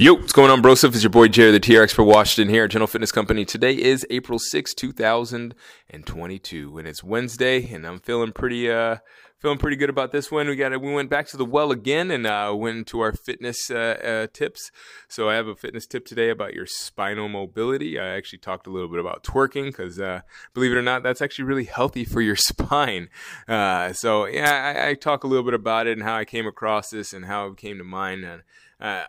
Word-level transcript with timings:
Yo, 0.00 0.14
what's 0.14 0.32
going 0.32 0.48
on, 0.48 0.62
bro? 0.62 0.76
Stuff 0.76 0.94
It's 0.94 1.02
your 1.02 1.10
boy 1.10 1.26
Jerry, 1.26 1.50
the 1.50 1.58
TRX 1.58 1.92
for 1.92 2.04
Washington 2.04 2.54
here 2.54 2.62
at 2.62 2.70
General 2.70 2.86
Fitness 2.86 3.10
Company. 3.10 3.44
Today 3.44 3.74
is 3.74 4.06
April 4.10 4.38
6, 4.38 4.72
2022, 4.72 6.78
and 6.78 6.86
it's 6.86 7.02
Wednesday, 7.02 7.74
and 7.74 7.84
I'm 7.84 7.98
feeling 7.98 8.30
pretty, 8.30 8.70
uh, 8.70 8.98
feeling 9.40 9.58
pretty 9.58 9.76
good 9.76 9.90
about 9.90 10.12
this 10.12 10.30
one. 10.30 10.46
We 10.46 10.54
got, 10.54 10.80
we 10.80 10.94
went 10.94 11.10
back 11.10 11.26
to 11.30 11.36
the 11.36 11.44
well 11.44 11.72
again 11.72 12.12
and 12.12 12.28
uh, 12.28 12.54
went 12.56 12.86
to 12.86 13.00
our 13.00 13.12
fitness 13.12 13.72
uh, 13.72 13.74
uh, 13.74 14.26
tips. 14.32 14.70
So 15.08 15.28
I 15.28 15.34
have 15.34 15.48
a 15.48 15.56
fitness 15.56 15.84
tip 15.84 16.06
today 16.06 16.30
about 16.30 16.54
your 16.54 16.66
spinal 16.66 17.28
mobility. 17.28 17.98
I 17.98 18.10
actually 18.10 18.38
talked 18.38 18.68
a 18.68 18.70
little 18.70 18.88
bit 18.88 19.00
about 19.00 19.24
twerking 19.24 19.64
because, 19.64 19.98
uh, 19.98 20.20
believe 20.54 20.70
it 20.70 20.76
or 20.76 20.82
not, 20.82 21.02
that's 21.02 21.20
actually 21.20 21.46
really 21.46 21.64
healthy 21.64 22.04
for 22.04 22.20
your 22.20 22.36
spine. 22.36 23.08
Uh, 23.48 23.92
so 23.92 24.26
yeah, 24.26 24.74
I, 24.76 24.90
I 24.90 24.94
talk 24.94 25.24
a 25.24 25.26
little 25.26 25.44
bit 25.44 25.54
about 25.54 25.88
it 25.88 25.98
and 25.98 26.04
how 26.04 26.14
I 26.14 26.24
came 26.24 26.46
across 26.46 26.90
this 26.90 27.12
and 27.12 27.24
how 27.24 27.48
it 27.48 27.56
came 27.56 27.78
to 27.78 27.84
mind. 27.84 28.22
And, 28.22 28.42
uh, 28.80 29.02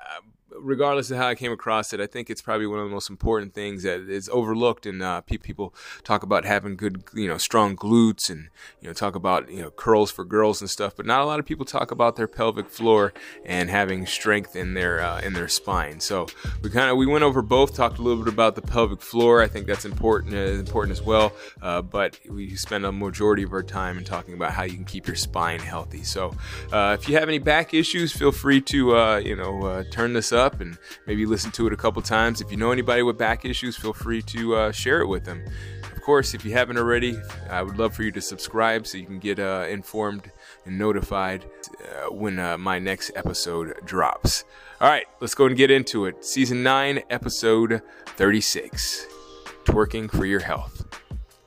regardless 0.58 1.12
of 1.12 1.18
how 1.18 1.28
I 1.28 1.36
came 1.36 1.52
across 1.52 1.94
it, 1.94 2.00
I 2.00 2.08
think 2.08 2.30
it's 2.30 2.42
probably 2.42 2.68
one 2.68 2.80
of 2.80 2.86
the 2.86 2.94
most 2.94 3.10
important 3.10 3.54
things 3.54 3.84
that 3.84 4.10
is 4.10 4.30
overlooked. 4.30 4.86
And 4.86 5.02
uh, 5.02 5.22
pe- 5.22 5.38
people 5.38 5.74
talk 6.04 6.24
about 6.24 6.46
having 6.46 6.76
good, 6.76 7.04
you 7.14 7.28
know, 7.28 7.38
strong 7.38 7.76
glutes, 7.76 8.30
and 8.30 8.50
you 8.82 8.88
know, 8.88 8.94
talk 8.94 9.16
about 9.16 9.50
you 9.52 9.62
know 9.62 9.72
curls 9.72 10.12
for 10.12 10.26
girls 10.26 10.62
and 10.62 10.70
stuff. 10.70 10.96
But 10.96 11.06
not 11.06 11.22
a 11.22 11.26
lot 11.26 11.40
of 11.40 11.46
people 11.46 11.66
talk 11.66 11.92
about 11.92 12.16
their 12.16 12.28
pelvic 12.28 12.70
floor 12.70 13.14
and 13.46 13.70
having 13.70 14.06
strength 14.06 14.56
in 14.56 14.74
their 14.74 15.02
uh, 15.02 15.22
in 15.22 15.34
their 15.34 15.48
spine. 15.48 16.00
So 16.00 16.28
we 16.62 16.70
kind 16.70 16.90
of 16.90 16.98
we 16.98 17.06
went 17.06 17.24
over 17.24 17.42
both, 17.42 17.76
talked 17.76 18.00
a 18.00 18.02
little 18.02 18.24
bit 18.24 18.34
about 18.34 18.56
the 18.56 18.62
pelvic 18.62 19.02
floor. 19.02 19.42
I 19.42 19.48
think 19.48 19.68
that's 19.68 19.86
important 19.86 20.34
uh, 20.34 20.38
important 20.38 20.98
as 20.98 21.04
well. 21.04 21.34
Uh, 21.62 21.82
but 21.82 22.20
we 22.30 22.56
spend 22.56 22.86
a 22.86 22.92
majority 22.92 23.44
of 23.44 23.54
our 23.54 23.64
time 23.64 23.98
in 23.98 24.04
talking 24.04 24.34
about 24.34 24.54
how 24.54 24.64
you 24.64 24.74
can 24.74 24.86
keep 24.86 25.08
your 25.08 25.16
spine 25.16 25.60
healthy. 25.60 26.04
So 26.04 26.36
uh, 26.72 26.98
if 27.00 27.08
you 27.08 27.16
have 27.16 27.28
any 27.28 27.40
back 27.40 27.74
issues, 27.74 28.12
feel 28.12 28.32
free 28.32 28.62
to 28.62 28.96
uh, 28.96 29.18
you 29.18 29.36
know 29.36 29.84
turn 29.92 30.14
this 30.14 30.32
up 30.32 30.39
and 30.40 30.78
maybe 31.06 31.26
listen 31.26 31.52
to 31.52 31.68
it 31.68 31.74
a 31.74 31.78
couple 31.78 32.02
times. 32.02 32.42
If 32.42 32.52
you 32.52 32.58
know 32.58 32.72
anybody 32.72 33.04
with 33.04 33.18
back 33.18 33.46
issues, 33.46 33.78
feel 33.78 33.94
free 33.94 34.22
to 34.24 34.56
uh, 34.56 34.72
share 34.72 35.02
it 35.02 35.08
with 35.08 35.26
them. 35.26 35.44
Of 35.96 36.02
course, 36.02 36.34
if 36.34 36.44
you 36.44 36.54
haven't 36.54 36.78
already, 36.78 37.18
I 37.50 37.62
would 37.62 37.78
love 37.78 37.94
for 37.94 38.04
you 38.04 38.12
to 38.12 38.22
subscribe 38.22 38.88
so 38.88 38.98
you 38.98 39.06
can 39.06 39.20
get 39.20 39.40
uh, 39.40 39.66
informed 39.70 40.32
and 40.66 40.78
notified 40.78 41.46
uh, 41.84 42.12
when 42.12 42.40
uh, 42.40 42.58
my 42.58 42.80
next 42.80 43.12
episode 43.16 43.76
drops. 43.86 44.44
All 44.82 44.90
right, 44.90 45.06
let's 45.20 45.36
go 45.36 45.46
and 45.46 45.58
get 45.58 45.70
into 45.70 46.06
it. 46.06 46.24
Season 46.26 46.64
9, 46.64 47.04
episode 47.10 47.82
36 48.16 49.06
Twerking 49.66 50.10
for 50.10 50.26
Your 50.26 50.40
Health. 50.40 50.86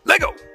Lego! 0.05 0.52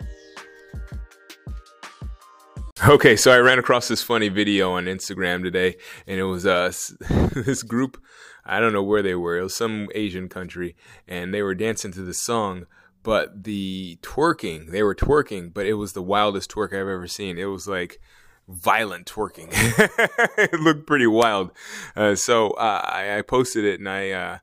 Okay, 2.85 3.15
so 3.15 3.31
I 3.31 3.39
ran 3.39 3.57
across 3.57 3.87
this 3.87 4.03
funny 4.03 4.29
video 4.29 4.71
on 4.73 4.85
Instagram 4.85 5.41
today, 5.41 5.77
and 6.05 6.19
it 6.19 6.25
was 6.25 6.45
uh, 6.45 6.71
this 7.33 7.63
group. 7.63 7.99
I 8.45 8.59
don't 8.59 8.71
know 8.71 8.83
where 8.83 9.01
they 9.01 9.15
were. 9.15 9.39
It 9.39 9.43
was 9.43 9.55
some 9.55 9.87
Asian 9.95 10.29
country, 10.29 10.75
and 11.07 11.33
they 11.33 11.41
were 11.41 11.55
dancing 11.55 11.91
to 11.93 12.01
the 12.01 12.13
song. 12.13 12.67
But 13.01 13.45
the 13.45 13.97
twerking, 14.03 14.69
they 14.69 14.83
were 14.83 14.93
twerking, 14.93 15.55
but 15.55 15.65
it 15.65 15.73
was 15.73 15.93
the 15.93 16.03
wildest 16.03 16.51
twerk 16.51 16.67
I've 16.67 16.87
ever 16.87 17.07
seen. 17.07 17.39
It 17.39 17.45
was 17.45 17.67
like 17.67 17.99
violent 18.47 19.07
twerking. 19.07 19.49
it 20.37 20.59
looked 20.59 20.85
pretty 20.85 21.07
wild. 21.07 21.49
Uh, 21.95 22.13
so 22.13 22.51
uh, 22.51 22.81
I, 22.83 23.17
I 23.17 23.21
posted 23.23 23.65
it, 23.65 23.79
and 23.79 23.89
I. 23.89 24.39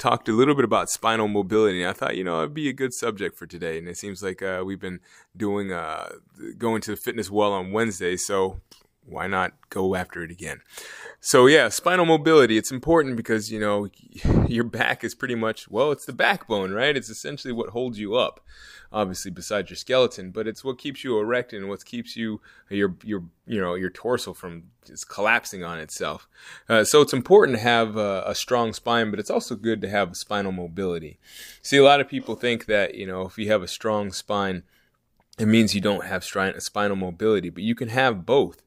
Talked 0.00 0.30
a 0.30 0.32
little 0.32 0.54
bit 0.54 0.64
about 0.64 0.88
spinal 0.88 1.28
mobility. 1.28 1.86
I 1.86 1.92
thought, 1.92 2.16
you 2.16 2.24
know, 2.24 2.38
it'd 2.38 2.54
be 2.54 2.70
a 2.70 2.72
good 2.72 2.94
subject 2.94 3.36
for 3.36 3.46
today. 3.46 3.76
And 3.76 3.86
it 3.86 3.98
seems 3.98 4.22
like 4.22 4.40
uh, 4.40 4.62
we've 4.64 4.80
been 4.80 5.00
doing 5.36 5.72
uh, 5.72 6.08
going 6.56 6.80
to 6.80 6.92
the 6.92 6.96
fitness 6.96 7.30
well 7.30 7.52
on 7.52 7.70
Wednesday, 7.70 8.16
so 8.16 8.62
why 9.04 9.26
not 9.26 9.52
go 9.70 9.94
after 9.94 10.22
it 10.22 10.30
again? 10.30 10.60
So 11.20 11.46
yeah, 11.46 11.68
spinal 11.68 12.06
mobility. 12.06 12.56
It's 12.56 12.70
important 12.70 13.16
because 13.16 13.50
you 13.52 13.60
know 13.60 13.88
your 14.48 14.64
back 14.64 15.04
is 15.04 15.14
pretty 15.14 15.34
much 15.34 15.70
well, 15.70 15.92
it's 15.92 16.06
the 16.06 16.12
backbone, 16.12 16.72
right? 16.72 16.96
It's 16.96 17.10
essentially 17.10 17.52
what 17.52 17.70
holds 17.70 17.98
you 17.98 18.14
up. 18.14 18.40
Obviously, 18.92 19.30
besides 19.30 19.70
your 19.70 19.76
skeleton, 19.76 20.32
but 20.32 20.48
it's 20.48 20.64
what 20.64 20.78
keeps 20.78 21.04
you 21.04 21.18
erect 21.18 21.52
and 21.52 21.68
what 21.68 21.84
keeps 21.84 22.16
you 22.16 22.40
your 22.68 22.96
your 23.04 23.24
you 23.46 23.60
know 23.60 23.74
your 23.74 23.90
torso 23.90 24.32
from 24.32 24.64
just 24.84 25.08
collapsing 25.08 25.62
on 25.62 25.78
itself. 25.78 26.26
Uh, 26.68 26.82
so 26.82 27.00
it's 27.00 27.12
important 27.12 27.58
to 27.58 27.62
have 27.62 27.96
a, 27.96 28.24
a 28.26 28.34
strong 28.34 28.72
spine, 28.72 29.10
but 29.10 29.20
it's 29.20 29.30
also 29.30 29.54
good 29.54 29.80
to 29.82 29.88
have 29.88 30.16
spinal 30.16 30.52
mobility. 30.52 31.18
See, 31.62 31.76
a 31.76 31.84
lot 31.84 32.00
of 32.00 32.08
people 32.08 32.34
think 32.34 32.66
that 32.66 32.94
you 32.94 33.06
know 33.06 33.22
if 33.22 33.38
you 33.38 33.48
have 33.48 33.62
a 33.62 33.68
strong 33.68 34.10
spine, 34.10 34.64
it 35.38 35.46
means 35.46 35.74
you 35.74 35.80
don't 35.80 36.04
have 36.04 36.24
spinal 36.24 36.96
mobility, 36.96 37.50
but 37.50 37.62
you 37.62 37.74
can 37.74 37.90
have 37.90 38.26
both. 38.26 38.62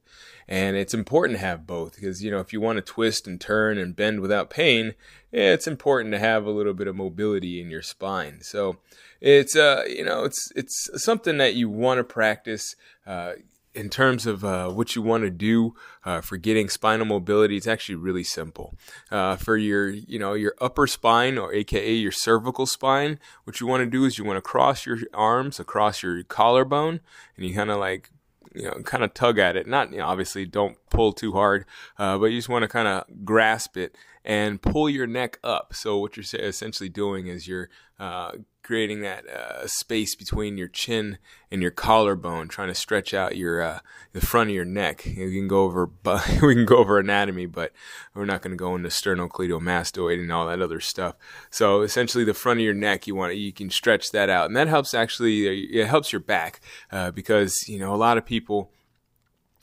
And 0.48 0.76
it's 0.76 0.94
important 0.94 1.38
to 1.38 1.44
have 1.44 1.66
both 1.66 1.94
because, 1.94 2.22
you 2.22 2.30
know, 2.30 2.40
if 2.40 2.52
you 2.52 2.60
want 2.60 2.76
to 2.76 2.82
twist 2.82 3.26
and 3.26 3.40
turn 3.40 3.78
and 3.78 3.96
bend 3.96 4.20
without 4.20 4.50
pain, 4.50 4.94
it's 5.32 5.66
important 5.66 6.12
to 6.12 6.18
have 6.18 6.44
a 6.46 6.50
little 6.50 6.74
bit 6.74 6.86
of 6.86 6.96
mobility 6.96 7.60
in 7.60 7.70
your 7.70 7.82
spine. 7.82 8.40
So 8.42 8.76
it's, 9.20 9.56
uh, 9.56 9.84
you 9.88 10.04
know, 10.04 10.24
it's, 10.24 10.52
it's 10.54 10.88
something 10.96 11.38
that 11.38 11.54
you 11.54 11.68
want 11.68 11.98
to 11.98 12.04
practice. 12.04 12.74
Uh, 13.06 13.32
in 13.74 13.90
terms 13.90 14.24
of 14.24 14.44
uh, 14.44 14.68
what 14.70 14.94
you 14.94 15.02
want 15.02 15.24
to 15.24 15.30
do 15.30 15.74
uh, 16.04 16.20
for 16.20 16.36
getting 16.36 16.68
spinal 16.68 17.06
mobility, 17.06 17.56
it's 17.56 17.66
actually 17.66 17.96
really 17.96 18.22
simple. 18.22 18.74
Uh, 19.10 19.36
for 19.36 19.56
your, 19.56 19.90
you 19.90 20.18
know, 20.18 20.34
your 20.34 20.54
upper 20.60 20.86
spine 20.86 21.36
or 21.36 21.52
AKA 21.52 21.92
your 21.94 22.12
cervical 22.12 22.66
spine, 22.66 23.18
what 23.44 23.60
you 23.60 23.66
want 23.66 23.82
to 23.82 23.90
do 23.90 24.04
is 24.04 24.16
you 24.16 24.24
want 24.24 24.36
to 24.36 24.42
cross 24.42 24.86
your 24.86 24.98
arms 25.12 25.58
across 25.58 26.02
your 26.02 26.22
collarbone, 26.22 27.00
and 27.36 27.46
you 27.46 27.54
kind 27.54 27.70
of 27.70 27.78
like 27.78 28.10
you 28.54 28.62
know, 28.62 28.74
kind 28.84 29.04
of 29.04 29.12
tug 29.14 29.38
at 29.38 29.56
it. 29.56 29.66
Not, 29.66 29.92
you 29.92 29.98
know, 29.98 30.06
obviously 30.06 30.46
don't 30.46 30.76
pull 30.90 31.12
too 31.12 31.32
hard, 31.32 31.64
uh, 31.98 32.18
but 32.18 32.26
you 32.26 32.38
just 32.38 32.48
want 32.48 32.62
to 32.62 32.68
kind 32.68 32.88
of 32.88 33.04
grasp 33.24 33.76
it 33.76 33.96
and 34.24 34.62
pull 34.62 34.88
your 34.88 35.06
neck 35.06 35.38
up. 35.44 35.74
So 35.74 35.98
what 35.98 36.16
you're 36.16 36.40
essentially 36.40 36.88
doing 36.88 37.26
is 37.26 37.46
you're 37.46 37.68
uh, 37.98 38.32
creating 38.64 39.02
that 39.02 39.28
uh, 39.28 39.66
space 39.66 40.16
between 40.16 40.56
your 40.58 40.66
chin 40.66 41.18
and 41.50 41.62
your 41.62 41.70
collarbone, 41.70 42.48
trying 42.48 42.68
to 42.68 42.74
stretch 42.74 43.14
out 43.14 43.36
your 43.36 43.62
uh, 43.62 43.78
the 44.12 44.20
front 44.20 44.50
of 44.50 44.56
your 44.56 44.64
neck. 44.64 45.06
You 45.06 45.30
can 45.30 45.46
go 45.46 45.64
over, 45.64 45.90
we 46.42 46.54
can 46.54 46.64
go 46.64 46.78
over 46.78 46.98
anatomy, 46.98 47.46
but 47.46 47.72
we're 48.14 48.24
not 48.24 48.42
going 48.42 48.52
to 48.52 48.56
go 48.56 48.74
into 48.74 48.88
sternocleidomastoid 48.88 50.18
and 50.18 50.32
all 50.32 50.48
that 50.48 50.62
other 50.62 50.80
stuff. 50.80 51.14
So 51.50 51.82
essentially, 51.82 52.24
the 52.24 52.34
front 52.34 52.58
of 52.58 52.64
your 52.64 52.74
neck, 52.74 53.06
you 53.06 53.14
want 53.14 53.36
you 53.36 53.52
can 53.52 53.70
stretch 53.70 54.10
that 54.10 54.28
out, 54.28 54.46
and 54.46 54.56
that 54.56 54.66
helps 54.66 54.94
actually. 54.94 55.46
It 55.46 55.86
helps 55.86 56.12
your 56.12 56.20
back 56.20 56.60
uh, 56.90 57.10
because 57.10 57.68
you 57.68 57.78
know 57.78 57.94
a 57.94 57.96
lot 57.96 58.18
of 58.18 58.24
people 58.24 58.72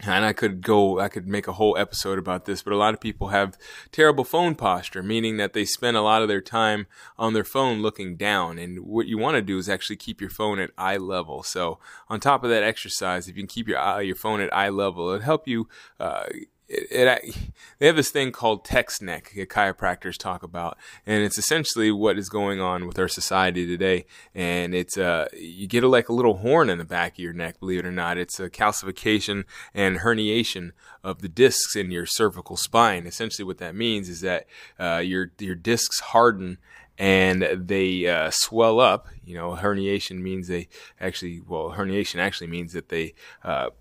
and 0.04 0.26
I 0.26 0.34
could 0.34 0.62
go, 0.62 1.00
I 1.00 1.10
could 1.10 1.28
make 1.28 1.48
a 1.48 1.54
whole 1.54 1.78
episode 1.78 2.18
about 2.18 2.46
this, 2.46 2.64
but 2.64 2.74
a 2.74 2.78
lot 2.78 2.94
of 2.94 3.00
people 3.00 3.30
have 3.30 3.58
terrible 3.92 4.24
phone 4.24 4.56
posture, 4.56 5.04
meaning 5.04 5.38
that 5.38 5.54
they 5.54 5.66
spend 5.66 5.98
a 5.98 6.02
lot 6.02 6.22
of 6.22 6.28
their 6.28 6.42
time 6.42 6.88
on 7.18 7.34
their 7.34 7.44
phone 7.44 7.82
looking 7.82 8.16
down. 8.16 8.58
And 8.58 8.80
what 8.80 9.08
you 9.08 9.18
want 9.18 9.36
to 9.36 9.42
do 9.42 9.58
is 9.58 9.70
actually 9.70 9.98
keep 9.98 10.20
your 10.20 10.30
phone 10.30 10.60
at 10.60 10.72
eye 10.78 10.98
level. 10.98 11.44
So 11.44 11.80
on 12.10 12.20
top 12.20 12.44
of 12.44 12.50
that 12.50 12.64
exercise, 12.64 13.28
if 13.28 13.36
you 13.36 13.44
can 13.44 13.48
keep 13.48 13.68
your 13.68 13.80
eye, 13.80 14.02
your 14.02 14.16
phone 14.16 14.42
at 14.42 14.54
eye 14.54 14.70
level, 14.70 15.10
it'll 15.10 15.22
help 15.22 15.48
you, 15.48 15.68
uh, 16.00 16.26
it, 16.72 16.88
it, 16.92 17.38
they 17.80 17.88
have 17.88 17.96
this 17.96 18.12
thing 18.12 18.32
called 18.32 18.64
text 18.64 19.02
neck 19.02 19.32
that 19.36 19.50
chiropractors 19.50 20.18
talk 20.18 20.44
about, 20.44 20.78
and 21.06 21.24
it's 21.24 21.38
essentially 21.38 21.92
what 21.92 22.18
is 22.18 22.30
going 22.30 22.62
on 22.62 22.88
with 22.88 22.98
our 22.98 23.08
society 23.08 23.68
today. 23.68 24.06
And 24.34 24.74
it's 24.74 24.98
uh, 24.98 25.28
you 25.34 25.68
get 25.68 25.84
a, 25.84 25.88
like 25.88 26.10
a 26.10 26.14
little 26.14 26.38
horn 26.38 26.70
in 26.70 26.78
the 26.78 26.86
back 26.86 27.14
of 27.14 27.20
your 27.20 27.34
neck, 27.34 27.60
believe 27.60 27.80
it 27.80 27.86
or 27.86 27.92
not. 27.92 28.18
It's 28.18 28.40
a 28.40 28.50
calcification 28.50 29.44
and 29.74 30.00
herniation 30.00 30.72
of 31.04 31.22
the 31.22 31.30
discs 31.30 31.76
in 31.76 31.92
your 31.92 32.06
cervical 32.06 32.56
spine. 32.56 33.06
Essentially, 33.06 33.46
what 33.46 33.58
that 33.58 33.76
means 33.76 34.08
is 34.08 34.22
that 34.22 34.46
uh, 34.80 35.02
your 35.04 35.32
your 35.40 35.56
discs 35.56 36.00
harden 36.00 36.58
and 36.98 37.42
they 37.68 38.08
uh, 38.08 38.30
swell 38.32 38.80
up. 38.80 39.08
You 39.26 39.36
know, 39.36 39.56
herniation 39.56 40.22
means 40.22 40.48
they 40.48 40.68
actually, 41.00 41.42
well, 41.42 41.74
herniation 41.76 42.20
actually 42.20 42.48
means 42.48 42.74
that 42.74 42.90
they 42.90 43.16
uh, 43.44 43.72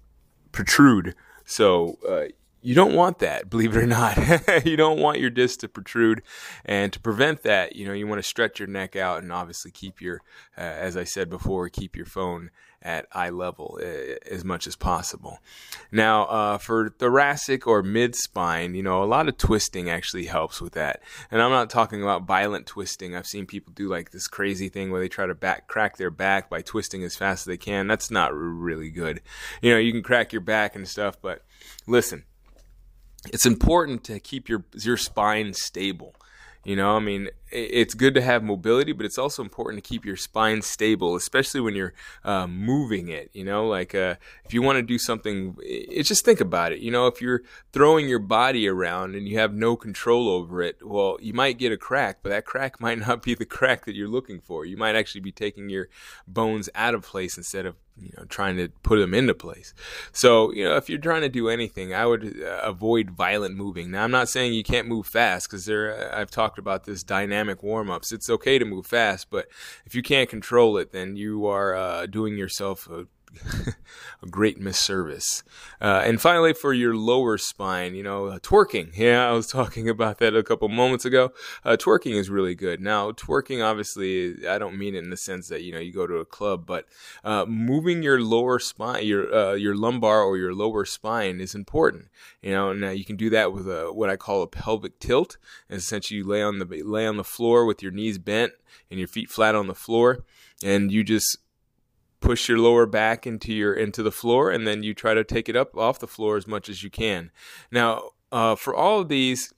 protrude. 0.53 1.15
So 1.45 1.99
uh, 2.09 2.29
you 2.63 2.75
don't 2.75 2.95
want 2.95 3.21
that, 3.21 3.49
believe 3.49 3.75
it 3.75 3.83
or 3.83 3.87
not. 3.87 4.17
you 4.67 4.77
don't 4.77 5.01
want 5.01 5.19
your 5.19 5.31
disc 5.31 5.61
to 5.61 5.69
protrude. 5.69 6.23
And 6.65 6.93
to 6.93 7.01
prevent 7.01 7.43
that, 7.43 7.77
you 7.77 7.87
know, 7.87 7.93
you 7.93 8.07
want 8.07 8.19
to 8.19 8.29
stretch 8.29 8.59
your 8.59 8.69
neck 8.69 8.97
out 8.97 9.23
and 9.23 9.33
obviously 9.33 9.71
keep 9.71 10.01
your, 10.01 10.23
uh, 10.59 10.61
as 10.61 10.97
I 10.97 11.05
said 11.05 11.31
before, 11.31 11.69
keep 11.69 11.97
your 11.97 12.07
phone 12.07 12.51
at 12.83 13.07
eye 13.13 13.29
level 13.29 13.79
uh, 13.83 14.15
as 14.31 14.45
much 14.45 14.67
as 14.67 14.75
possible. 14.75 15.39
Now, 15.93 16.25
uh, 16.25 16.59
for 16.59 16.89
thoracic 16.89 17.67
or 17.67 17.83
mid 17.83 18.15
spine, 18.15 18.75
you 18.75 18.83
know, 18.83 19.03
a 19.03 19.05
lot 19.05 19.29
of 19.29 19.37
twisting 19.37 19.91
actually 19.91 20.27
helps 20.27 20.61
with 20.61 20.73
that. 20.73 21.03
And 21.31 21.43
I'm 21.43 21.51
not 21.51 21.71
talking 21.71 22.03
about 22.03 22.27
violent 22.27 22.67
twisting. 22.67 23.15
I've 23.15 23.27
seen 23.27 23.47
people 23.47 23.73
do 23.75 23.89
like 23.89 24.11
this 24.11 24.27
crazy 24.27 24.69
thing 24.69 24.91
where 24.91 25.01
they 25.01 25.09
try 25.09 25.27
to 25.27 25.35
back 25.35 25.67
crack 25.67 25.97
their 25.97 26.11
back 26.11 26.49
by 26.49 26.63
twisting 26.63 27.05
as 27.05 27.17
fast 27.17 27.43
as 27.43 27.47
they 27.47 27.59
can. 27.59 27.87
That's 27.87 28.11
not 28.11 28.35
really 28.35 28.91
good. 28.91 29.21
You 29.61 29.73
know, 29.73 29.79
you 29.79 29.93
can 29.93 30.03
crack 30.03 30.33
your 30.33 30.43
back 30.43 30.75
and 30.75 30.89
stuff, 30.89 31.21
but 31.21 31.45
listen 31.87 32.25
it's 33.27 33.47
important 33.47 34.05
to 34.05 34.21
keep 34.21 34.49
your 34.49 34.65
your 34.83 34.97
spine 34.97 35.55
stable. 35.55 36.15
You 36.65 36.77
know, 36.77 36.97
I 36.97 37.01
mean, 37.01 37.31
it's 37.51 37.95
good 37.95 38.15
to 38.15 38.23
have 38.23 38.43
mobility, 38.43 38.93
but 38.93 39.07
it's 39.07 39.19
also 39.19 39.43
important 39.43 39.83
to 39.83 39.89
keep 39.89 40.05
your 40.05 40.17
spine 40.17 40.63
stable, 40.63 41.17
especially 41.17 41.61
when 41.61 41.75
you're 41.75 41.95
uh, 42.25 42.47
moving 42.47 43.09
it. 43.09 43.31
You 43.33 43.45
know, 43.45 43.67
like 43.67 43.95
uh, 43.95 44.17
if 44.45 44.55
you 44.55 44.63
want 44.63 44.77
to 44.77 44.83
do 44.83 44.99
something, 44.99 45.57
it's 45.61 46.09
just 46.09 46.25
think 46.25 46.41
about 46.41 46.73
it. 46.73 46.81
You 46.81 46.91
know, 46.91 47.07
if 47.07 47.21
you're 47.21 47.43
throwing 47.73 48.09
your 48.09 48.19
body 48.19 48.69
around 48.69 49.15
and 49.15 49.29
you 49.29 49.39
have 49.39 49.55
no 49.55 49.77
control 49.77 50.29
over 50.29 50.63
it, 50.63 50.79
well, 50.85 51.19
you 51.21 51.33
might 51.33 51.59
get 51.59 51.73
a 51.73 51.77
crack, 51.77 52.19
but 52.23 52.31
that 52.31 52.45
crack 52.45 52.81
might 52.81 52.99
not 52.99 53.23
be 53.23 53.35
the 53.35 53.47
crack 53.47 53.85
that 53.87 53.95
you're 53.95 54.09
looking 54.09 54.41
for. 54.41 54.65
You 54.65 54.77
might 54.77 54.97
actually 54.97 55.23
be 55.23 55.33
taking 55.33 55.69
your 55.69 55.89
bones 56.27 56.69
out 56.75 56.95
of 56.95 57.03
place 57.03 57.37
instead 57.37 57.67
of 57.67 57.77
you 58.01 58.11
know 58.17 58.25
trying 58.25 58.57
to 58.57 58.69
put 58.83 58.99
them 58.99 59.15
into 59.15 59.35
place 59.35 59.75
so 60.13 60.53
you 60.53 60.65
know 60.65 60.77
if 60.77 60.89
you're 60.89 60.99
trying 60.99 61.21
to 61.21 61.29
do 61.29 61.49
anything 61.49 61.95
i 61.95 62.07
would 62.07 62.43
uh, 62.43 62.61
avoid 62.63 63.11
violent 63.11 63.55
moving 63.57 63.91
now 63.91 64.05
i'm 64.05 64.11
not 64.11 64.29
saying 64.29 64.53
you 64.53 64.63
can't 64.63 64.89
move 64.89 65.07
fast 65.07 65.49
because 65.49 65.67
there 65.67 66.15
i've 66.15 66.31
talked 66.31 66.59
about 66.59 66.85
this 66.85 67.03
dynamic 67.03 67.40
warm-ups. 67.63 68.13
It's 68.13 68.31
okay 68.31 68.59
to 68.59 68.65
move 68.65 68.87
fast 68.87 69.29
but 69.31 69.49
if 69.87 69.95
you 69.95 70.03
can't 70.03 70.29
control 70.29 70.77
it 70.77 70.93
then 70.93 71.17
you 71.17 71.47
are 71.47 71.75
uh, 71.75 72.07
doing 72.07 72.37
yourself 72.37 72.89
a 72.89 73.07
a 74.23 74.27
great 74.27 74.61
misservice. 74.61 75.43
Uh, 75.81 76.03
and 76.05 76.21
finally, 76.21 76.53
for 76.53 76.73
your 76.73 76.95
lower 76.95 77.39
spine, 77.39 77.95
you 77.95 78.03
know, 78.03 78.27
uh, 78.27 78.39
twerking. 78.39 78.91
Yeah, 79.01 79.27
I 79.27 79.33
was 79.33 79.47
talking 79.47 79.89
about 79.89 80.19
that 80.19 80.37
a 80.37 80.43
couple 80.43 80.69
moments 80.69 81.07
ago. 81.07 81.33
Uh, 81.65 81.77
twerking 81.79 82.17
is 82.17 82.29
really 82.29 82.55
good. 82.55 82.81
Now, 82.81 83.13
twerking, 83.13 83.65
obviously, 83.65 84.47
I 84.47 84.59
don't 84.59 84.77
mean 84.77 84.95
it 84.95 85.03
in 85.03 85.09
the 85.09 85.17
sense 85.17 85.49
that 85.49 85.63
you 85.63 85.73
know 85.73 85.79
you 85.79 85.91
go 85.91 86.07
to 86.07 86.17
a 86.17 86.27
club, 86.27 86.67
but 86.67 86.87
uh, 87.25 87.47
moving 87.47 88.03
your 88.03 88.21
lower 88.21 88.59
spine, 88.59 89.07
your 89.07 89.35
uh, 89.35 89.55
your 89.55 89.75
lumbar 89.75 90.23
or 90.23 90.37
your 90.37 90.55
lower 90.55 90.85
spine 90.85 91.41
is 91.41 91.55
important. 91.55 92.09
You 92.43 92.53
know, 92.53 92.75
now 92.75 92.91
you 92.91 93.07
can 93.07 93.17
do 93.17 93.31
that 93.31 93.55
with 93.55 93.67
a 93.67 93.91
what 93.93 94.11
I 94.11 94.17
call 94.17 94.43
a 94.43 94.47
pelvic 94.47 94.99
tilt. 94.99 95.39
And 95.71 95.79
essentially, 95.79 96.19
you 96.19 96.25
lay 96.25 96.43
on 96.43 96.59
the 96.59 96.83
lay 96.85 97.07
on 97.07 97.17
the 97.17 97.25
floor 97.25 97.65
with 97.65 97.83
your 97.83 97.93
knees 97.93 98.19
bent 98.19 98.53
and 98.91 98.99
your 98.99 99.09
feet 99.09 99.31
flat 99.31 99.55
on 99.55 99.67
the 99.67 99.75
floor, 99.75 100.25
and 100.63 100.93
you 100.93 101.05
just 101.05 101.39
push 102.21 102.49
your 102.49 102.59
lower 102.59 102.87
back 102.87 103.27
into 103.27 103.53
your 103.53 103.73
into 103.73 104.03
the 104.03 104.13
floor 104.13 104.51
and 104.51 104.67
then 104.67 104.83
you 104.83 104.95
try 104.95 105.15
to 105.15 105.25
take 105.25 105.49
it 105.49 105.57
up 105.57 105.77
off 105.77 105.99
the 105.99 106.07
floor 106.07 106.37
as 106.37 106.47
much 106.47 106.69
as 106.69 106.83
you 106.83 106.91
can. 106.91 107.31
Now 107.71 108.11
uh, 108.31 108.57
for 108.57 108.75
all 108.75 109.01
of 109.01 109.09
these 109.09 109.53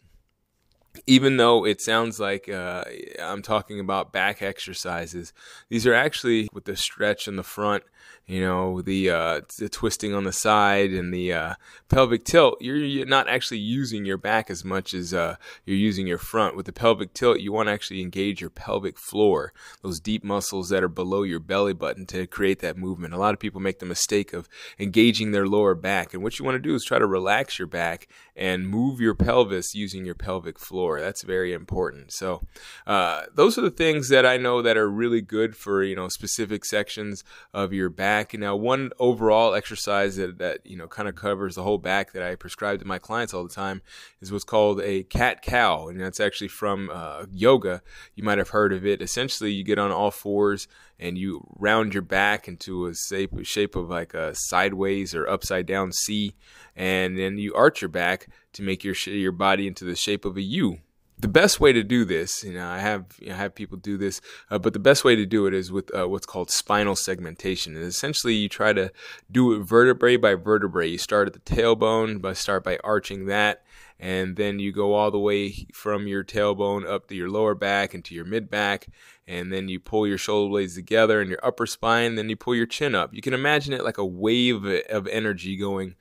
even 1.06 1.36
though 1.36 1.64
it 1.64 1.80
sounds 1.80 2.20
like 2.20 2.48
uh, 2.48 2.84
I'm 3.20 3.42
talking 3.42 3.80
about 3.80 4.12
back 4.12 4.42
exercises, 4.42 5.32
these 5.68 5.86
are 5.86 5.94
actually 5.94 6.48
with 6.52 6.64
the 6.64 6.76
stretch 6.76 7.26
in 7.26 7.36
the 7.36 7.42
front, 7.42 7.82
you 8.26 8.40
know, 8.40 8.82
the, 8.82 9.10
uh, 9.10 9.40
the 9.58 9.68
twisting 9.68 10.14
on 10.14 10.24
the 10.24 10.32
side 10.32 10.90
and 10.90 11.12
the 11.12 11.32
uh, 11.32 11.54
pelvic 11.88 12.24
tilt. 12.24 12.58
You're, 12.60 12.76
you're, 12.76 13.06
not 13.06 13.28
actually 13.28 13.58
using 13.58 14.04
your 14.04 14.16
back 14.16 14.48
as 14.48 14.64
much 14.64 14.94
as 14.94 15.12
uh, 15.12 15.36
you're 15.64 15.76
using 15.76 16.06
your 16.06 16.18
front. 16.18 16.56
With 16.56 16.66
the 16.66 16.72
pelvic 16.72 17.14
tilt, 17.14 17.40
you 17.40 17.52
want 17.52 17.68
to 17.68 17.72
actually 17.72 18.00
engage 18.00 18.40
your 18.40 18.50
pelvic 18.50 18.98
floor, 18.98 19.52
those 19.82 19.98
deep 19.98 20.22
muscles 20.22 20.68
that 20.68 20.84
are 20.84 20.88
below 20.88 21.22
your 21.24 21.40
belly 21.40 21.74
button 21.74 22.06
to 22.06 22.26
create 22.26 22.60
that 22.60 22.76
movement. 22.76 23.14
A 23.14 23.18
lot 23.18 23.34
of 23.34 23.40
people 23.40 23.60
make 23.60 23.80
the 23.80 23.86
mistake 23.86 24.32
of 24.32 24.48
engaging 24.78 25.32
their 25.32 25.46
lower 25.46 25.74
back, 25.74 26.14
and 26.14 26.22
what 26.22 26.38
you 26.38 26.44
want 26.44 26.54
to 26.54 26.68
do 26.68 26.74
is 26.74 26.84
try 26.84 26.98
to 26.98 27.06
relax 27.06 27.58
your 27.58 27.68
back 27.68 28.08
and 28.36 28.68
move 28.68 29.00
your 29.00 29.14
pelvis 29.14 29.74
using 29.74 30.04
your 30.04 30.14
pelvic 30.14 30.58
floor. 30.58 30.81
That's 31.00 31.22
very 31.22 31.52
important. 31.52 32.12
So 32.12 32.42
uh, 32.86 33.22
those 33.34 33.58
are 33.58 33.62
the 33.62 33.70
things 33.70 34.08
that 34.08 34.26
I 34.26 34.36
know 34.36 34.62
that 34.62 34.76
are 34.76 34.88
really 34.88 35.20
good 35.20 35.56
for 35.56 35.82
you 35.82 35.96
know 35.96 36.08
specific 36.08 36.64
sections 36.64 37.24
of 37.52 37.72
your 37.72 37.88
back. 37.90 38.34
Now, 38.34 38.56
one 38.56 38.90
overall 38.98 39.54
exercise 39.54 40.16
that 40.16 40.38
that 40.38 40.64
you 40.64 40.76
know 40.76 40.88
kind 40.88 41.08
of 41.08 41.14
covers 41.14 41.54
the 41.54 41.62
whole 41.62 41.78
back 41.78 42.12
that 42.12 42.22
I 42.22 42.34
prescribe 42.34 42.80
to 42.80 42.86
my 42.86 42.98
clients 42.98 43.34
all 43.34 43.44
the 43.44 43.54
time 43.54 43.82
is 44.20 44.32
what's 44.32 44.44
called 44.44 44.80
a 44.80 45.04
cat 45.04 45.42
cow, 45.42 45.88
and 45.88 46.00
that's 46.00 46.20
actually 46.20 46.48
from 46.48 46.90
uh, 46.92 47.26
yoga. 47.30 47.82
You 48.14 48.24
might 48.24 48.38
have 48.38 48.50
heard 48.50 48.72
of 48.72 48.86
it. 48.86 49.02
Essentially, 49.02 49.52
you 49.52 49.64
get 49.64 49.78
on 49.78 49.90
all 49.90 50.10
fours 50.10 50.68
and 51.02 51.18
you 51.18 51.44
round 51.58 51.92
your 51.92 52.02
back 52.02 52.46
into 52.46 52.86
a 52.86 52.94
shape, 52.94 53.32
shape 53.44 53.74
of 53.74 53.90
like 53.90 54.14
a 54.14 54.32
sideways 54.34 55.16
or 55.16 55.28
upside 55.28 55.66
down 55.66 55.90
C, 55.90 56.34
and 56.76 57.18
then 57.18 57.38
you 57.38 57.52
arch 57.54 57.82
your 57.82 57.88
back 57.88 58.28
to 58.52 58.62
make 58.62 58.84
your 58.84 58.94
your 59.06 59.32
body 59.32 59.66
into 59.66 59.84
the 59.84 59.96
shape 59.96 60.24
of 60.24 60.36
a 60.36 60.42
U. 60.42 60.78
The 61.22 61.28
best 61.28 61.60
way 61.60 61.72
to 61.72 61.84
do 61.84 62.04
this, 62.04 62.42
you 62.42 62.52
know, 62.52 62.66
I 62.66 62.80
have 62.80 63.04
you 63.20 63.28
know, 63.28 63.36
have 63.36 63.54
people 63.54 63.78
do 63.78 63.96
this, 63.96 64.20
uh, 64.50 64.58
but 64.58 64.72
the 64.72 64.80
best 64.80 65.04
way 65.04 65.14
to 65.14 65.24
do 65.24 65.46
it 65.46 65.54
is 65.54 65.70
with 65.70 65.94
uh, 65.94 66.08
what's 66.08 66.26
called 66.26 66.50
spinal 66.50 66.96
segmentation. 66.96 67.76
And 67.76 67.84
essentially, 67.84 68.34
you 68.34 68.48
try 68.48 68.72
to 68.72 68.90
do 69.30 69.52
it 69.52 69.60
vertebrae 69.60 70.16
by 70.16 70.34
vertebrae. 70.34 70.88
You 70.88 70.98
start 70.98 71.28
at 71.28 71.34
the 71.34 71.38
tailbone, 71.38 72.20
by 72.20 72.32
start 72.32 72.64
by 72.64 72.76
arching 72.82 73.26
that, 73.26 73.62
and 74.00 74.34
then 74.34 74.58
you 74.58 74.72
go 74.72 74.94
all 74.94 75.12
the 75.12 75.18
way 75.20 75.68
from 75.72 76.08
your 76.08 76.24
tailbone 76.24 76.84
up 76.84 77.06
to 77.06 77.14
your 77.14 77.30
lower 77.30 77.54
back 77.54 77.94
and 77.94 78.04
to 78.06 78.16
your 78.16 78.24
mid 78.24 78.50
back, 78.50 78.88
and 79.24 79.52
then 79.52 79.68
you 79.68 79.78
pull 79.78 80.08
your 80.08 80.18
shoulder 80.18 80.50
blades 80.50 80.74
together 80.74 81.20
and 81.20 81.30
your 81.30 81.38
upper 81.44 81.66
spine, 81.66 82.16
then 82.16 82.28
you 82.28 82.36
pull 82.36 82.56
your 82.56 82.66
chin 82.66 82.96
up. 82.96 83.14
You 83.14 83.22
can 83.22 83.32
imagine 83.32 83.72
it 83.72 83.84
like 83.84 83.98
a 83.98 84.04
wave 84.04 84.64
of 84.90 85.06
energy 85.06 85.56
going 85.56 85.94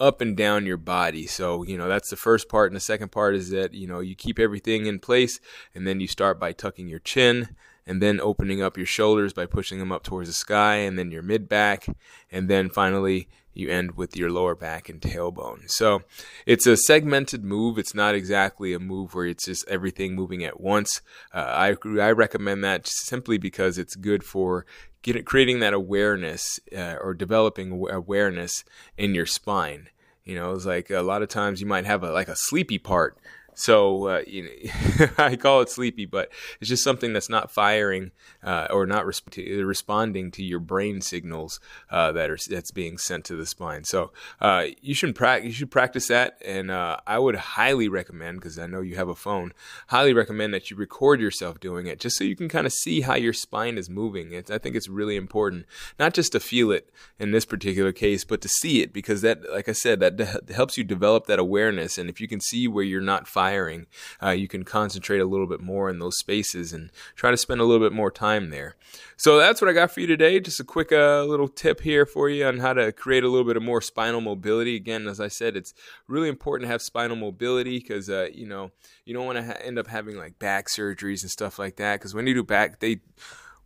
up 0.00 0.20
and 0.20 0.36
down 0.36 0.66
your 0.66 0.76
body. 0.76 1.26
So, 1.26 1.62
you 1.62 1.78
know, 1.78 1.88
that's 1.88 2.10
the 2.10 2.16
first 2.16 2.48
part. 2.48 2.70
And 2.70 2.76
the 2.76 2.80
second 2.80 3.12
part 3.12 3.34
is 3.34 3.50
that, 3.50 3.74
you 3.74 3.86
know, 3.86 4.00
you 4.00 4.14
keep 4.14 4.38
everything 4.38 4.86
in 4.86 4.98
place 4.98 5.40
and 5.74 5.86
then 5.86 6.00
you 6.00 6.06
start 6.06 6.40
by 6.40 6.52
tucking 6.52 6.88
your 6.88 6.98
chin 6.98 7.54
and 7.86 8.02
then 8.02 8.20
opening 8.20 8.62
up 8.62 8.76
your 8.76 8.86
shoulders 8.86 9.32
by 9.32 9.46
pushing 9.46 9.78
them 9.78 9.92
up 9.92 10.02
towards 10.02 10.28
the 10.28 10.34
sky 10.34 10.76
and 10.76 10.98
then 10.98 11.10
your 11.10 11.22
mid 11.22 11.48
back. 11.48 11.86
And 12.30 12.48
then 12.48 12.70
finally, 12.70 13.28
you 13.54 13.70
end 13.70 13.96
with 13.96 14.16
your 14.16 14.30
lower 14.30 14.54
back 14.54 14.88
and 14.88 15.00
tailbone. 15.00 15.70
So 15.70 16.02
it's 16.44 16.66
a 16.66 16.76
segmented 16.76 17.44
move. 17.44 17.78
It's 17.78 17.94
not 17.94 18.14
exactly 18.14 18.74
a 18.74 18.78
move 18.78 19.14
where 19.14 19.26
it's 19.26 19.46
just 19.46 19.66
everything 19.68 20.14
moving 20.14 20.44
at 20.44 20.60
once. 20.60 21.00
Uh, 21.32 21.74
I, 21.84 22.00
I 22.00 22.10
recommend 22.10 22.62
that 22.64 22.86
simply 22.86 23.38
because 23.38 23.78
it's 23.78 23.94
good 23.96 24.24
for 24.24 24.66
get, 25.02 25.24
creating 25.24 25.60
that 25.60 25.72
awareness 25.72 26.58
uh, 26.76 26.96
or 27.00 27.14
developing 27.14 27.86
awareness 27.90 28.64
in 28.98 29.14
your 29.14 29.26
spine. 29.26 29.88
You 30.24 30.34
know, 30.34 30.52
it's 30.52 30.66
like 30.66 30.90
a 30.90 31.02
lot 31.02 31.22
of 31.22 31.28
times 31.28 31.60
you 31.60 31.66
might 31.66 31.84
have 31.84 32.02
a 32.02 32.10
like 32.10 32.28
a 32.28 32.36
sleepy 32.36 32.78
part 32.78 33.18
so 33.54 34.08
uh, 34.08 34.22
you 34.26 34.42
know, 34.44 35.06
I 35.18 35.36
call 35.36 35.60
it 35.60 35.70
sleepy, 35.70 36.06
but 36.06 36.30
it's 36.60 36.68
just 36.68 36.84
something 36.84 37.12
that's 37.12 37.28
not 37.28 37.50
firing 37.50 38.12
uh, 38.42 38.68
or 38.70 38.86
not 38.86 39.04
resp- 39.04 39.64
responding 39.64 40.30
to 40.32 40.42
your 40.42 40.60
brain 40.60 41.00
signals 41.00 41.60
uh, 41.90 42.12
that 42.12 42.30
are 42.30 42.38
that's 42.48 42.70
being 42.70 42.98
sent 42.98 43.24
to 43.26 43.36
the 43.36 43.46
spine. 43.46 43.84
So 43.84 44.12
uh, 44.40 44.66
you 44.80 44.94
should 44.94 45.14
practice. 45.14 45.46
You 45.46 45.52
should 45.52 45.70
practice 45.70 46.08
that, 46.08 46.40
and 46.44 46.70
uh, 46.70 46.98
I 47.06 47.18
would 47.18 47.36
highly 47.36 47.88
recommend 47.88 48.40
because 48.40 48.58
I 48.58 48.66
know 48.66 48.80
you 48.80 48.96
have 48.96 49.08
a 49.08 49.14
phone. 49.14 49.52
Highly 49.88 50.12
recommend 50.12 50.52
that 50.54 50.70
you 50.70 50.76
record 50.76 51.20
yourself 51.20 51.60
doing 51.60 51.86
it, 51.86 52.00
just 52.00 52.16
so 52.16 52.24
you 52.24 52.36
can 52.36 52.48
kind 52.48 52.66
of 52.66 52.72
see 52.72 53.02
how 53.02 53.14
your 53.14 53.32
spine 53.32 53.78
is 53.78 53.88
moving. 53.88 54.32
It's, 54.32 54.50
I 54.50 54.58
think 54.58 54.76
it's 54.76 54.88
really 54.88 55.16
important, 55.16 55.66
not 55.98 56.14
just 56.14 56.32
to 56.32 56.40
feel 56.40 56.70
it 56.70 56.90
in 57.18 57.30
this 57.30 57.44
particular 57.44 57.92
case, 57.92 58.24
but 58.24 58.40
to 58.42 58.48
see 58.48 58.82
it 58.82 58.92
because 58.92 59.22
that, 59.22 59.50
like 59.50 59.68
I 59.68 59.72
said, 59.72 60.00
that 60.00 60.16
de- 60.16 60.54
helps 60.54 60.76
you 60.76 60.84
develop 60.84 61.26
that 61.26 61.38
awareness. 61.38 61.98
And 61.98 62.10
if 62.10 62.20
you 62.20 62.28
can 62.28 62.40
see 62.40 62.68
where 62.68 62.84
you're 62.84 63.00
not 63.00 63.28
firing 63.28 63.43
firing, 63.44 63.86
uh, 64.22 64.30
you 64.30 64.48
can 64.48 64.64
concentrate 64.64 65.18
a 65.18 65.26
little 65.26 65.46
bit 65.46 65.60
more 65.60 65.90
in 65.90 65.98
those 65.98 66.16
spaces 66.16 66.72
and 66.72 66.90
try 67.14 67.30
to 67.30 67.36
spend 67.36 67.60
a 67.60 67.64
little 67.64 67.86
bit 67.86 67.92
more 67.92 68.10
time 68.10 68.48
there. 68.48 68.74
So 69.18 69.36
that's 69.36 69.60
what 69.60 69.68
I 69.68 69.74
got 69.74 69.90
for 69.90 70.00
you 70.00 70.06
today. 70.06 70.40
Just 70.40 70.60
a 70.60 70.64
quick 70.64 70.92
uh, 70.92 71.24
little 71.24 71.48
tip 71.48 71.82
here 71.82 72.06
for 72.06 72.30
you 72.30 72.46
on 72.46 72.58
how 72.58 72.72
to 72.72 72.90
create 72.90 73.22
a 73.22 73.28
little 73.28 73.44
bit 73.44 73.58
of 73.58 73.62
more 73.62 73.82
spinal 73.82 74.22
mobility. 74.22 74.76
Again, 74.76 75.06
as 75.06 75.20
I 75.20 75.28
said, 75.28 75.56
it's 75.56 75.74
really 76.08 76.30
important 76.30 76.66
to 76.66 76.72
have 76.72 76.80
spinal 76.80 77.16
mobility 77.16 77.78
because 77.80 78.08
uh, 78.08 78.28
you 78.32 78.46
know 78.46 78.70
you 79.04 79.12
don't 79.12 79.26
want 79.26 79.36
to 79.36 79.44
ha- 79.44 79.60
end 79.62 79.78
up 79.78 79.88
having 79.88 80.16
like 80.16 80.38
back 80.38 80.68
surgeries 80.68 81.20
and 81.22 81.30
stuff 81.30 81.58
like 81.58 81.76
that. 81.76 82.00
Because 82.00 82.14
when 82.14 82.26
you 82.26 82.32
do 82.32 82.42
back, 82.42 82.80
they 82.80 83.00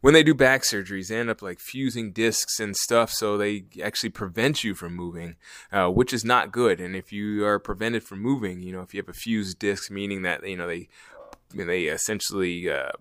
when 0.00 0.14
they 0.14 0.22
do 0.22 0.34
back 0.34 0.62
surgeries, 0.62 1.08
they 1.08 1.18
end 1.18 1.30
up 1.30 1.42
like 1.42 1.58
fusing 1.60 2.12
discs 2.12 2.60
and 2.60 2.76
stuff, 2.76 3.10
so 3.10 3.36
they 3.36 3.64
actually 3.82 4.10
prevent 4.10 4.62
you 4.62 4.74
from 4.74 4.94
moving, 4.94 5.36
uh, 5.72 5.88
which 5.88 6.12
is 6.12 6.24
not 6.24 6.52
good. 6.52 6.80
And 6.80 6.94
if 6.94 7.12
you 7.12 7.44
are 7.44 7.58
prevented 7.58 8.04
from 8.04 8.20
moving, 8.20 8.62
you 8.62 8.72
know, 8.72 8.82
if 8.82 8.94
you 8.94 9.00
have 9.00 9.08
a 9.08 9.12
fused 9.12 9.58
disc, 9.58 9.90
meaning 9.90 10.22
that 10.22 10.46
you 10.46 10.56
know 10.56 10.68
they 10.68 10.88
they 11.54 11.84
essentially 11.84 12.70
uh, 12.70 12.92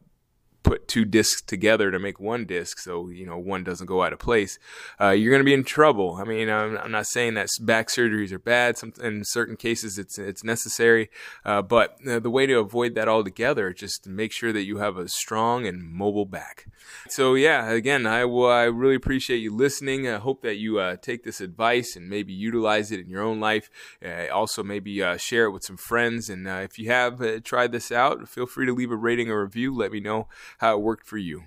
put 0.67 0.87
two 0.87 1.05
discs 1.05 1.41
together 1.41 1.91
to 1.91 1.99
make 1.99 2.19
one 2.19 2.45
disc, 2.45 2.79
so 2.79 3.09
you 3.09 3.25
know 3.25 3.37
one 3.37 3.63
doesn't 3.63 3.87
go 3.87 4.03
out 4.03 4.11
of 4.11 4.19
place, 4.19 4.59
uh, 4.99 5.09
you're 5.09 5.31
going 5.31 5.39
to 5.39 5.45
be 5.45 5.53
in 5.53 5.63
trouble. 5.63 6.15
I 6.15 6.25
mean, 6.25 6.49
I'm, 6.49 6.77
I'm, 6.77 6.91
not 6.91 7.07
saying 7.07 7.35
that 7.35 7.47
back 7.61 7.87
surgeries 7.87 8.31
are 8.31 8.39
bad. 8.39 8.77
Some, 8.77 8.93
in 9.01 9.23
certain 9.23 9.55
cases, 9.55 9.97
it's 9.97 10.19
it's 10.19 10.43
necessary, 10.43 11.09
uh, 11.45 11.61
but 11.61 11.97
uh, 12.07 12.19
the 12.19 12.29
way 12.29 12.45
to 12.45 12.59
avoid 12.59 12.95
that 12.95 13.07
altogether 13.07 13.69
is 13.69 13.79
just 13.79 14.07
make 14.07 14.31
sure 14.31 14.51
that 14.51 14.63
you 14.63 14.77
have 14.77 14.97
a 14.97 15.07
strong 15.07 15.65
and 15.65 15.81
mobile 15.83 16.25
back. 16.25 16.67
So 17.07 17.35
yeah, 17.35 17.69
again, 17.71 18.05
I 18.05 18.25
will. 18.25 18.51
I 18.51 18.63
really 18.63 18.95
appreciate 18.95 19.37
you 19.37 19.55
listening. 19.55 20.07
I 20.07 20.17
hope 20.17 20.41
that 20.41 20.55
you 20.55 20.79
uh, 20.79 20.97
take 20.97 21.23
this 21.23 21.39
advice 21.39 21.95
and 21.95 22.09
maybe 22.09 22.33
utilize 22.33 22.91
it 22.91 22.99
in 22.99 23.09
your 23.09 23.23
own 23.23 23.39
life. 23.39 23.69
Uh, 24.05 24.27
also, 24.33 24.63
maybe 24.63 25.01
uh, 25.01 25.15
share 25.17 25.45
it 25.45 25.51
with 25.51 25.63
some 25.63 25.77
friends. 25.77 26.29
And 26.29 26.47
if 26.47 26.77
you 26.77 26.89
have 26.91 27.43
tried 27.43 27.71
this 27.71 27.91
out, 27.91 28.27
feel 28.27 28.45
free 28.45 28.65
to 28.65 28.73
leave 28.73 28.91
a 28.91 28.95
rating 28.95 29.29
or 29.29 29.43
review. 29.43 29.73
Let 29.73 29.91
me 29.91 29.99
know 29.99 30.27
how 30.57 30.77
it 30.77 30.81
worked 30.81 31.07
for 31.07 31.17
you. 31.17 31.43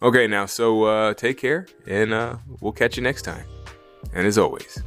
Okay, 0.00 0.26
now, 0.26 0.46
so 0.46 0.84
uh, 0.84 1.14
take 1.14 1.38
care, 1.38 1.66
and 1.86 2.12
uh, 2.12 2.36
we'll 2.60 2.72
catch 2.72 2.96
you 2.96 3.02
next 3.02 3.22
time. 3.22 3.44
And 4.12 4.26
as 4.26 4.36
always, 4.36 4.82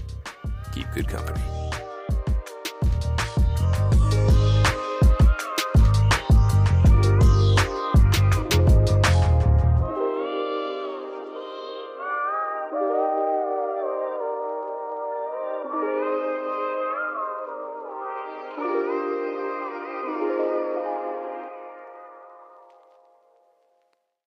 keep 0.74 0.92
good 0.94 1.08
company. 1.08 1.65